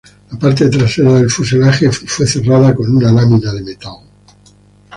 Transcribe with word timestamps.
La 0.31 0.39
parte 0.39 0.67
trasera 0.67 1.13
del 1.13 1.29
fuselaje 1.29 1.91
fue 1.91 2.25
cerrada 2.25 2.73
con 2.73 2.89
una 2.97 3.11
lámina 3.11 3.53
de 3.53 3.61
metal. 3.61 3.97